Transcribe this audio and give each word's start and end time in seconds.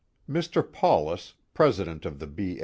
Mr. 0.27 0.63
Paulus, 0.63 1.35
president 1.53 2.07
of 2.07 2.17
the 2.17 2.25
B. 2.25 2.59